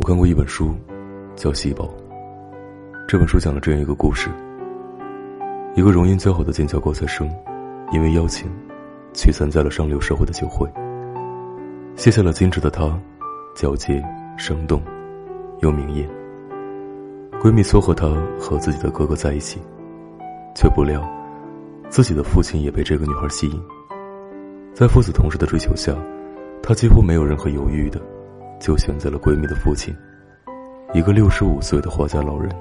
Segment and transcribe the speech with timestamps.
[0.00, 0.74] 我看过一本书，
[1.36, 1.84] 叫《细胞》。
[3.06, 4.30] 这本书讲了这样一个故事：
[5.74, 7.30] 一个容颜姣好的剑桥高材生，
[7.92, 8.50] 因为邀请，
[9.12, 10.66] 去参加了上流社会的酒会。
[11.96, 12.98] 卸下了矜持的她，
[13.54, 14.02] 皎洁、
[14.38, 14.82] 生动，
[15.58, 16.08] 又明艳。
[17.38, 18.08] 闺蜜撮合她
[18.38, 19.60] 和自己的哥哥在一起，
[20.56, 21.06] 却不料，
[21.90, 23.62] 自己的父亲也被这个女孩吸引。
[24.72, 25.94] 在父子同时的追求下，
[26.62, 28.00] 他几乎没有任何犹豫的。
[28.60, 29.96] 就选择了闺蜜的父亲，
[30.92, 32.54] 一个六十五岁的花家老人。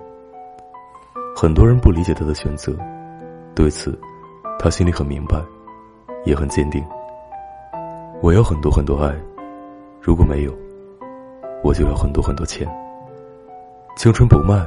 [1.35, 2.75] 很多人不理解她的选择，
[3.53, 3.98] 对此，
[4.58, 5.38] 她心里很明白，
[6.25, 6.84] 也很坚定。
[8.22, 9.13] 我要很多很多爱，
[10.02, 10.53] 如果没有，
[11.63, 12.67] 我就要很多很多钱。
[13.95, 14.66] 青春不卖，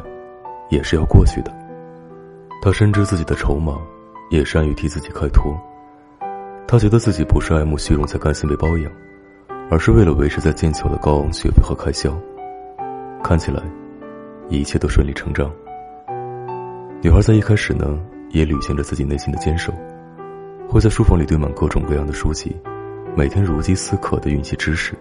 [0.69, 1.51] 也是要过去的。
[2.61, 3.77] 他深知自己的筹码，
[4.31, 5.59] 也善于替自己开脱。
[6.69, 8.93] 他觉得自己不是爱慕虚荣才甘心被包养。
[9.73, 12.15] 而是为了维持在剑桥的高昂学费和开销，
[13.25, 13.63] 看起来
[14.51, 15.51] 一切都顺理成章。
[17.01, 17.99] 女孩在一开始呢，
[18.33, 19.73] 也履行着自己内心的坚守，
[20.69, 22.55] 会在书房里堆满各种各样的书籍，
[23.17, 24.95] 每天如饥似渴的运气知识。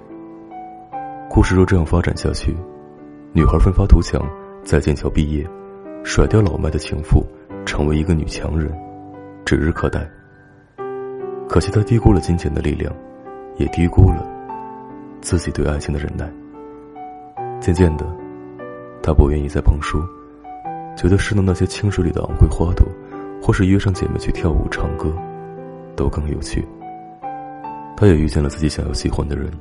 [1.29, 2.55] 故事若这样发展下去，
[3.33, 4.25] 女孩奋发图强，
[4.63, 5.45] 在剑桥毕业，
[6.01, 7.27] 甩掉老迈的情妇，
[7.65, 8.71] 成为一个女强人，
[9.43, 10.09] 指日可待。
[11.49, 12.89] 可惜她低估了金钱的力量，
[13.57, 14.30] 也低估了。
[15.21, 16.29] 自己对爱情的忍耐。
[17.59, 18.05] 渐渐的，
[19.03, 20.01] 他不愿意再碰书，
[20.97, 22.87] 觉得侍弄那些清水里的昂贵花朵，
[23.41, 25.13] 或是约上姐妹去跳舞唱歌，
[25.95, 26.67] 都更有趣。
[27.95, 29.51] 他也遇见了自己想要喜欢的人，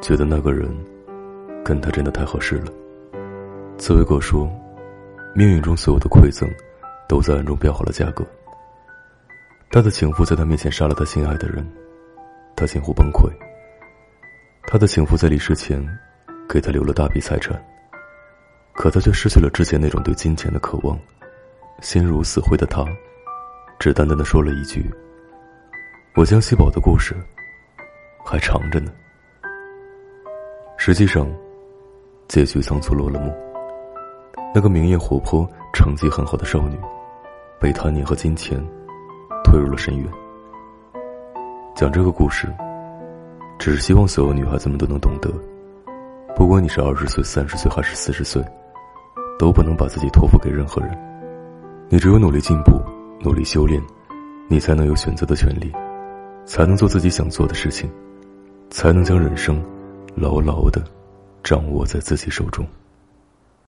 [0.00, 0.72] 觉得那个人
[1.64, 2.66] 跟他真的太合适了。
[3.76, 4.48] 茨威格说
[5.34, 6.48] ：“命运中所有的馈赠，
[7.08, 8.24] 都在暗中标好了价格。”
[9.72, 11.66] 他的情妇在他面前杀了他心爱的人，
[12.54, 13.28] 他近乎崩溃。
[14.66, 15.80] 他的情妇在离世前，
[16.48, 17.62] 给他留了大笔财产，
[18.72, 20.98] 可他却失去了之前那种对金钱的渴望。
[21.80, 22.84] 心如死灰的他，
[23.78, 24.90] 只淡淡的说了一句
[26.16, 27.14] ：“我江西宝的故事
[28.24, 28.90] 还长着呢。”
[30.76, 31.28] 实际上，
[32.26, 33.32] 结局仓促落了幕。
[34.54, 36.78] 那个明艳活泼、成绩很好的少女，
[37.60, 38.58] 被贪念和金钱
[39.44, 40.08] 推入了深渊。
[41.76, 42.52] 讲这个故事。
[43.58, 45.32] 只是希望所有女孩子们都能懂得，
[46.36, 48.42] 不管你是二十岁、三十岁还是四十岁，
[49.38, 50.90] 都不能把自己托付给任何人。
[51.88, 52.80] 你只有努力进步、
[53.20, 53.80] 努力修炼，
[54.48, 55.72] 你才能有选择的权利，
[56.44, 57.90] 才能做自己想做的事情，
[58.70, 59.62] 才能将人生
[60.14, 60.82] 牢牢的
[61.42, 62.66] 掌握在自己手中。